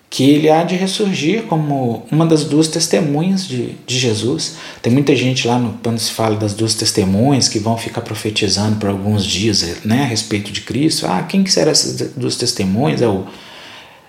que 0.09 0.29
ele 0.29 0.49
há 0.49 0.63
de 0.63 0.75
ressurgir 0.75 1.43
como 1.43 2.05
uma 2.11 2.25
das 2.25 2.45
duas 2.45 2.67
testemunhas 2.67 3.45
de, 3.45 3.75
de 3.85 3.99
Jesus. 3.99 4.55
Tem 4.81 4.91
muita 4.91 5.15
gente 5.15 5.47
lá 5.47 5.59
no, 5.59 5.73
quando 5.83 5.99
se 5.99 6.11
fala 6.11 6.37
das 6.37 6.53
duas 6.53 6.73
testemunhas 6.73 7.49
que 7.49 7.59
vão 7.59 7.77
ficar 7.77 8.01
profetizando 8.01 8.77
por 8.77 8.89
alguns 8.89 9.25
dias 9.25 9.83
né, 9.83 10.03
a 10.03 10.05
respeito 10.05 10.51
de 10.51 10.61
Cristo. 10.61 11.05
Ah, 11.05 11.23
quem 11.23 11.43
que 11.43 11.51
serão 11.51 11.71
essas 11.71 12.11
duas 12.15 12.37
testemunhas? 12.37 13.01
É 13.01 13.07
o, 13.07 13.25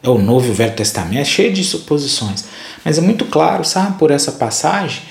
é 0.01 0.09
o 0.09 0.19
Novo 0.19 0.47
e 0.47 0.51
o 0.51 0.55
Velho 0.55 0.75
Testamento, 0.75 1.19
é 1.19 1.25
cheio 1.25 1.53
de 1.53 1.65
suposições. 1.65 2.45
Mas 2.85 2.97
é 2.97 3.01
muito 3.01 3.25
claro, 3.25 3.65
sabe, 3.65 3.99
por 3.99 4.13
essa 4.13 4.31
passagem 4.31 5.03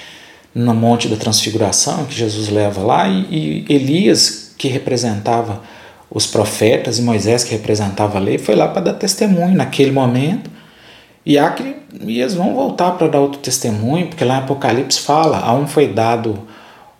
no 0.55 0.73
Monte 0.73 1.09
da 1.09 1.17
Transfiguração 1.17 2.05
que 2.05 2.15
Jesus 2.15 2.47
leva 2.47 2.81
lá 2.81 3.09
e, 3.09 3.65
e 3.69 3.73
Elias, 3.73 4.53
que 4.57 4.69
representava 4.69 5.61
os 6.09 6.25
profetas, 6.25 6.97
e 6.97 7.01
Moisés, 7.01 7.43
que 7.43 7.51
representava 7.51 8.17
a 8.17 8.21
lei, 8.21 8.37
foi 8.37 8.55
lá 8.55 8.69
para 8.69 8.83
dar 8.83 8.93
testemunho 8.93 9.53
naquele 9.53 9.91
momento 9.91 10.56
e 11.27 11.37
Acre, 11.37 11.75
e 12.05 12.21
eles 12.21 12.35
vão 12.35 12.55
voltar 12.55 12.91
para 12.91 13.09
dar 13.09 13.19
outro 13.19 13.41
testemunho, 13.41 14.07
porque 14.07 14.23
lá 14.23 14.35
em 14.35 14.39
Apocalipse 14.39 15.01
fala: 15.01 15.39
a 15.39 15.53
um 15.53 15.67
foi 15.67 15.89
dado 15.89 16.39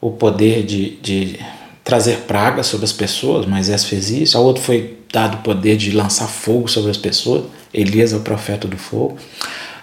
o 0.02 0.12
poder 0.12 0.66
de, 0.66 0.98
de 0.98 1.40
trazer 1.82 2.18
praga 2.28 2.62
sobre 2.62 2.84
as 2.84 2.92
pessoas, 2.92 3.46
Moisés 3.46 3.86
fez 3.86 4.10
isso, 4.10 4.38
a 4.38 4.42
outro 4.42 4.62
foi 4.62 4.98
dado 5.14 5.36
o 5.36 5.38
poder 5.38 5.78
de 5.78 5.92
lançar 5.92 6.28
fogo 6.28 6.68
sobre 6.68 6.92
as 6.92 6.98
pessoas, 6.98 7.46
Elias 7.74 8.12
é 8.12 8.18
o 8.18 8.20
profeta 8.20 8.68
do 8.68 8.76
fogo. 8.76 9.16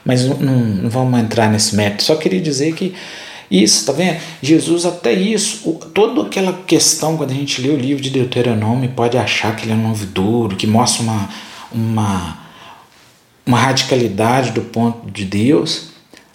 Mas 0.05 0.27
não, 0.27 0.37
não, 0.37 0.91
vamos 0.91 1.19
entrar 1.19 1.51
nesse 1.51 1.75
método, 1.75 2.03
só 2.03 2.15
queria 2.15 2.41
dizer 2.41 2.75
que 2.75 2.95
isso, 3.51 3.87
tá 3.87 3.93
vendo? 3.93 4.19
Jesus, 4.43 4.85
até 4.85 5.15
isso, 5.15 5.73
toda 5.95 6.21
aquela 6.21 6.53
questão, 6.67 7.17
quando 7.17 7.31
a 7.31 7.35
gente 7.35 7.63
lê 7.63 7.71
o 7.71 7.79
livro 7.79 8.03
de 8.03 8.11
Deuteronômio, 8.11 8.91
pode 8.91 9.17
achar 9.17 9.57
que 9.57 9.65
ele 9.65 9.73
é 9.73 9.75
um 9.75 9.89
novo 9.89 10.05
duro, 10.05 10.55
que 10.55 10.67
mostra 10.67 11.03
uma, 11.03 11.31
uma 11.73 12.44
uma 13.47 13.59
radicalidade 13.59 14.53
do 14.53 14.63
ponto 14.63 15.11
de 15.11 15.25
Deus, 15.25 15.89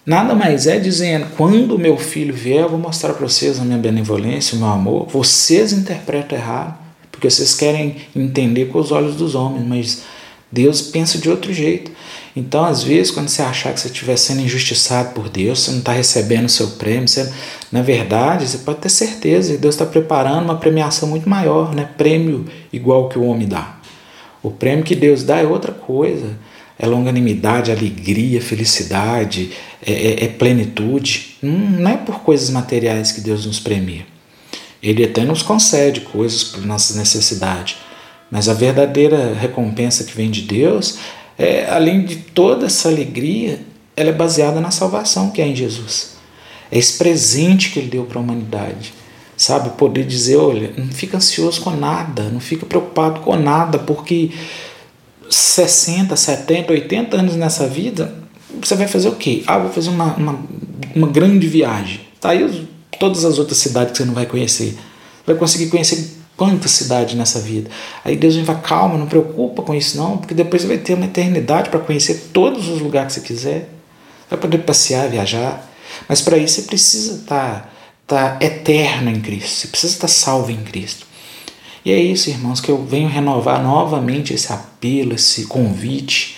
nada 0.05 0.35
mais 0.35 0.67
é 0.67 0.79
dizendo: 0.79 1.27
quando 1.35 1.77
meu 1.77 1.97
filho 1.97 2.33
vier, 2.33 2.61
eu 2.61 2.69
vou 2.69 2.79
mostrar 2.79 3.13
para 3.13 3.27
vocês 3.27 3.59
a 3.59 3.63
minha 3.63 3.77
benevolência, 3.77 4.55
o 4.55 4.59
meu 4.59 4.69
amor. 4.69 5.07
Vocês 5.07 5.73
interpretam 5.73 6.37
errado, 6.37 6.77
porque 7.11 7.29
vocês 7.29 7.55
querem 7.55 7.97
entender 8.15 8.65
com 8.65 8.79
os 8.79 8.91
olhos 8.91 9.15
dos 9.15 9.35
homens, 9.35 9.65
mas 9.67 10.03
Deus 10.51 10.81
pensa 10.81 11.17
de 11.17 11.29
outro 11.29 11.53
jeito. 11.53 11.91
Então, 12.35 12.63
às 12.63 12.83
vezes, 12.83 13.11
quando 13.11 13.27
você 13.27 13.41
achar 13.41 13.73
que 13.73 13.79
você 13.79 13.87
estiver 13.87 14.15
sendo 14.15 14.41
injustiçado 14.41 15.13
por 15.13 15.29
Deus, 15.29 15.59
você 15.59 15.71
não 15.71 15.79
está 15.79 15.91
recebendo 15.91 16.45
o 16.45 16.49
seu 16.49 16.67
prêmio, 16.67 17.07
você, 17.07 17.31
na 17.71 17.81
verdade, 17.81 18.47
você 18.47 18.59
pode 18.59 18.79
ter 18.79 18.89
certeza 18.89 19.53
que 19.53 19.57
Deus 19.57 19.75
está 19.75 19.85
preparando 19.85 20.43
uma 20.43 20.55
premiação 20.55 21.09
muito 21.09 21.27
maior, 21.27 21.73
né? 21.73 21.89
prêmio 21.97 22.45
igual 22.71 23.09
que 23.09 23.17
o 23.17 23.23
homem 23.23 23.47
dá. 23.47 23.77
O 24.41 24.51
prêmio 24.51 24.85
que 24.85 24.95
Deus 24.95 25.23
dá 25.23 25.37
é 25.37 25.45
outra 25.45 25.73
coisa 25.73 26.37
é 26.79 26.87
longanimidade, 26.87 27.71
alegria, 27.71 28.41
felicidade, 28.41 29.51
é, 29.85 29.91
é, 29.91 30.23
é 30.23 30.27
plenitude. 30.29 31.35
Não, 31.41 31.51
não 31.51 31.91
é 31.91 31.97
por 31.97 32.21
coisas 32.21 32.49
materiais 32.49 33.11
que 33.11 33.19
Deus 33.19 33.45
nos 33.45 33.59
premia. 33.59 34.05
Ele 34.81 35.03
até 35.03 35.25
nos 35.25 35.41
concede 35.43 35.99
coisas 35.99 36.41
por 36.41 36.65
nossas 36.65 36.95
necessidades, 36.95 37.75
mas 38.31 38.47
a 38.47 38.53
verdadeira 38.53 39.33
recompensa 39.33 40.05
que 40.05 40.15
vem 40.15 40.31
de 40.31 40.43
Deus, 40.43 40.99
é, 41.37 41.69
além 41.69 42.05
de 42.05 42.15
toda 42.15 42.67
essa 42.67 42.87
alegria, 42.87 43.59
ela 43.93 44.09
é 44.09 44.13
baseada 44.13 44.61
na 44.61 44.71
salvação 44.71 45.31
que 45.31 45.41
é 45.41 45.47
em 45.47 45.55
Jesus. 45.55 46.15
É 46.71 46.77
esse 46.77 46.97
presente 46.97 47.71
que 47.71 47.79
ele 47.79 47.89
deu 47.89 48.05
para 48.05 48.19
a 48.19 48.21
humanidade. 48.21 48.93
Sabe, 49.35 49.69
poder 49.71 50.05
dizer, 50.05 50.35
olha, 50.35 50.73
não 50.77 50.89
fica 50.89 51.17
ansioso 51.17 51.61
com 51.61 51.71
nada, 51.71 52.23
não 52.23 52.41
fica 52.41 52.65
preocupado 52.65 53.21
com 53.21 53.37
nada, 53.37 53.79
porque 53.79 54.31
60, 55.29 56.15
70, 56.15 56.73
80 56.73 57.17
anos 57.17 57.35
nessa 57.35 57.67
vida, 57.67 58.13
você 58.61 58.75
vai 58.75 58.87
fazer 58.87 59.09
o 59.09 59.15
quê? 59.15 59.43
Ah, 59.45 59.59
vou 59.59 59.71
fazer 59.71 59.89
uma, 59.89 60.15
uma, 60.15 60.39
uma 60.95 61.07
grande 61.07 61.47
viagem. 61.47 62.01
Tá 62.19 62.31
aí 62.31 62.67
todas 62.99 63.23
as 63.23 63.37
outras 63.37 63.57
cidades 63.57 63.91
que 63.91 63.97
você 63.99 64.05
não 64.05 64.13
vai 64.13 64.25
conhecer. 64.25 64.77
Vai 65.25 65.35
conseguir 65.35 65.69
conhecer 65.69 66.17
quantas 66.35 66.71
cidades 66.71 67.15
nessa 67.15 67.39
vida. 67.39 67.69
Aí 68.03 68.15
Deus 68.15 68.35
vem 68.35 68.45
falar, 68.45 68.61
calma, 68.61 68.97
não 68.97 69.07
preocupa 69.07 69.61
com 69.61 69.75
isso 69.75 69.97
não, 69.97 70.17
porque 70.17 70.33
depois 70.33 70.61
você 70.61 70.67
vai 70.67 70.77
ter 70.77 70.93
uma 70.93 71.05
eternidade 71.05 71.69
para 71.69 71.79
conhecer 71.79 72.29
todos 72.33 72.67
os 72.67 72.81
lugares 72.81 73.13
que 73.13 73.19
você 73.19 73.27
quiser. 73.27 73.69
Vai 74.29 74.39
poder 74.39 74.59
passear, 74.59 75.09
viajar. 75.09 75.69
Mas 76.07 76.21
para 76.21 76.37
isso 76.37 76.55
você 76.55 76.67
precisa 76.67 77.15
estar 77.15 77.73
tá, 78.07 78.37
tá 78.37 78.45
eterno 78.45 79.09
em 79.09 79.19
Cristo. 79.19 79.49
Você 79.49 79.67
precisa 79.67 79.93
estar 79.93 80.07
salvo 80.07 80.51
em 80.51 80.63
Cristo. 80.63 81.05
E 81.83 81.91
é 81.91 81.99
isso, 81.99 82.29
irmãos, 82.29 82.59
que 82.59 82.69
eu 82.69 82.83
venho 82.85 83.09
renovar 83.09 83.63
novamente 83.63 84.33
esse 84.33 84.51
apelo, 84.51 84.68
esse 84.81 85.45
convite, 85.45 86.37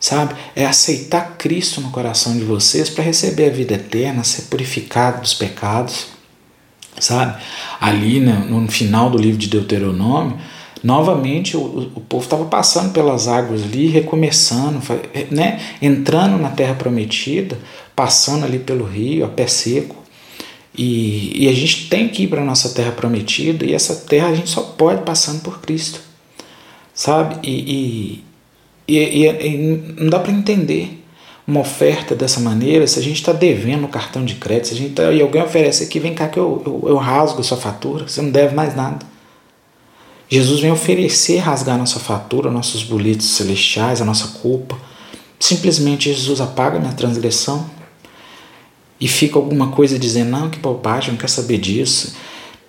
sabe? 0.00 0.34
É 0.54 0.66
aceitar 0.66 1.36
Cristo 1.36 1.80
no 1.80 1.90
coração 1.90 2.36
de 2.36 2.44
vocês 2.44 2.90
para 2.90 3.04
receber 3.04 3.46
a 3.46 3.52
vida 3.52 3.74
eterna, 3.74 4.24
ser 4.24 4.42
purificado 4.42 5.20
dos 5.20 5.34
pecados, 5.34 6.08
sabe? 6.98 7.40
Ali 7.80 8.20
no, 8.20 8.60
no 8.60 8.70
final 8.70 9.10
do 9.10 9.18
livro 9.18 9.38
de 9.38 9.48
Deuteronômio, 9.48 10.38
novamente 10.82 11.56
o, 11.56 11.90
o 11.94 12.00
povo 12.00 12.24
estava 12.24 12.44
passando 12.44 12.92
pelas 12.92 13.28
águas 13.28 13.62
ali, 13.62 13.88
recomeçando, 13.88 14.80
né? 15.30 15.60
entrando 15.80 16.38
na 16.38 16.50
terra 16.50 16.74
prometida, 16.74 17.58
passando 17.94 18.44
ali 18.44 18.58
pelo 18.58 18.84
rio, 18.84 19.24
a 19.24 19.28
pé 19.28 19.46
seco. 19.46 19.96
E, 20.76 21.44
e 21.44 21.48
a 21.48 21.52
gente 21.52 21.88
tem 21.88 22.08
que 22.08 22.24
ir 22.24 22.28
para 22.28 22.42
a 22.42 22.44
nossa 22.44 22.68
terra 22.68 22.92
prometida, 22.92 23.64
e 23.64 23.72
essa 23.72 23.96
terra 23.96 24.28
a 24.28 24.34
gente 24.34 24.50
só 24.50 24.60
pode 24.60 25.02
passando 25.02 25.40
por 25.40 25.60
Cristo, 25.60 26.00
sabe? 26.96 27.36
E, 27.46 28.24
e, 28.88 28.96
e, 28.96 29.26
e 29.26 29.94
não 29.98 30.08
dá 30.08 30.18
para 30.18 30.32
entender 30.32 31.04
uma 31.46 31.60
oferta 31.60 32.16
dessa 32.16 32.40
maneira 32.40 32.86
se 32.86 32.98
a 32.98 33.02
gente 33.02 33.16
está 33.16 33.32
devendo 33.32 33.84
o 33.84 33.88
cartão 33.88 34.24
de 34.24 34.34
crédito, 34.34 34.68
se 34.68 34.74
a 34.74 34.76
gente 34.76 34.94
tá, 34.94 35.12
e 35.12 35.20
alguém 35.20 35.42
oferece 35.42 35.84
aqui, 35.84 36.00
vem 36.00 36.14
cá 36.14 36.26
que 36.26 36.38
eu, 36.38 36.62
eu, 36.66 36.88
eu 36.88 36.96
rasgo 36.96 37.40
a 37.40 37.44
sua 37.44 37.58
fatura, 37.58 38.08
você 38.08 38.20
não 38.20 38.30
deve 38.30 38.54
mais 38.54 38.74
nada. 38.74 39.06
Jesus 40.28 40.58
vem 40.58 40.72
oferecer 40.72 41.36
rasgar 41.36 41.78
nossa 41.78 42.00
fatura, 42.00 42.50
nossos 42.50 42.82
boletos 42.82 43.26
celestiais, 43.26 44.02
a 44.02 44.04
nossa 44.04 44.38
culpa. 44.40 44.76
Simplesmente 45.38 46.12
Jesus 46.12 46.40
apaga 46.40 46.80
minha 46.80 46.94
transgressão 46.94 47.70
e 48.98 49.06
fica 49.06 49.38
alguma 49.38 49.68
coisa 49.68 49.96
dizendo, 49.96 50.30
não, 50.30 50.50
que 50.50 50.58
bobagem, 50.58 51.12
não 51.12 51.18
quer 51.18 51.28
saber 51.28 51.58
disso. 51.58 52.16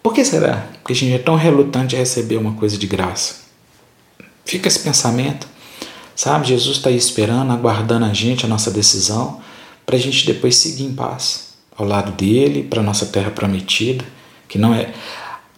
Por 0.04 0.14
que 0.14 0.24
será? 0.24 0.68
Porque 0.74 0.94
a 0.94 0.96
gente 0.96 1.14
é 1.14 1.18
tão 1.18 1.34
relutante 1.34 1.96
a 1.96 2.00
receber 2.00 2.38
uma 2.38 2.54
coisa 2.54 2.78
de 2.78 2.86
graça. 2.86 3.47
Fica 4.48 4.70
esse 4.70 4.80
pensamento, 4.80 5.46
sabe? 6.16 6.48
Jesus 6.48 6.78
está 6.78 6.90
aí 6.90 6.96
esperando, 6.96 7.52
aguardando 7.52 8.06
a 8.06 8.14
gente, 8.14 8.46
a 8.46 8.48
nossa 8.48 8.72
decisão, 8.72 9.42
para 9.86 9.98
a 9.98 10.00
gente 10.00 10.26
depois 10.26 10.56
seguir 10.56 10.86
em 10.86 10.94
paz 10.94 11.50
ao 11.78 11.86
lado 11.86 12.14
dele, 12.14 12.64
para 12.64 12.80
a 12.80 12.84
nossa 12.84 13.08
terra 13.08 13.30
prometida, 13.30 14.06
que 14.48 14.58
não 14.58 14.74
é. 14.74 14.94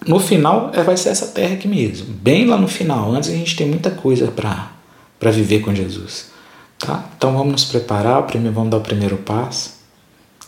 no 0.08 0.20
final 0.20 0.72
é, 0.74 0.82
vai 0.82 0.98
ser 0.98 1.10
essa 1.10 1.28
terra 1.28 1.54
aqui 1.54 1.68
mesmo, 1.68 2.08
bem 2.08 2.48
lá 2.48 2.58
no 2.58 2.68
final. 2.68 3.14
Antes 3.14 3.30
a 3.30 3.34
gente 3.34 3.56
tem 3.56 3.68
muita 3.68 3.92
coisa 3.92 4.32
para 4.32 5.32
viver 5.32 5.60
com 5.60 5.74
Jesus. 5.74 6.32
Tá? 6.80 7.06
Então 7.16 7.34
vamos 7.34 7.52
nos 7.52 7.66
preparar, 7.66 8.24
primeiro, 8.24 8.56
vamos 8.56 8.72
dar 8.72 8.78
o 8.78 8.82
primeiro 8.82 9.18
passo. 9.18 9.74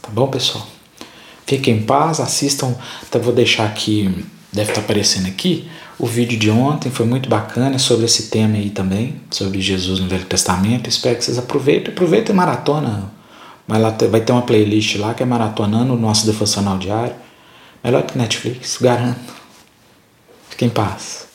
Tá 0.02 0.10
bom, 0.12 0.28
pessoal? 0.28 0.66
Fiquem 1.46 1.78
em 1.78 1.84
paz, 1.84 2.20
assistam. 2.20 2.74
Até 3.04 3.20
vou 3.20 3.34
deixar 3.34 3.66
aqui, 3.66 4.26
deve 4.52 4.72
estar 4.72 4.82
aparecendo 4.82 5.28
aqui, 5.28 5.70
o 5.98 6.06
vídeo 6.06 6.38
de 6.38 6.50
ontem. 6.50 6.90
Foi 6.92 7.06
muito 7.06 7.30
bacana 7.30 7.80
sobre 7.80 8.06
esse 8.06 8.30
tema 8.30 8.56
aí 8.56 8.70
também, 8.70 9.22
sobre 9.30 9.62
Jesus 9.62 10.00
no 10.00 10.08
Velho 10.08 10.26
Testamento. 10.26 10.90
Espero 10.90 11.18
que 11.18 11.24
vocês 11.24 11.38
aproveitem. 11.38 11.94
Aproveitem 11.94 12.36
maratona. 12.36 13.12
Vai 13.68 14.22
ter 14.22 14.32
uma 14.32 14.42
playlist 14.42 14.98
lá 14.98 15.14
que 15.14 15.24
é 15.24 15.26
maratonando 15.26 15.94
o 15.94 15.98
nosso 15.98 16.26
devocional 16.26 16.78
diário. 16.78 17.16
Melhor 17.84 18.04
que 18.04 18.18
Netflix, 18.18 18.78
garanto. 18.82 19.34
Fiquem 20.50 20.68
em 20.68 20.72
paz. 20.72 21.28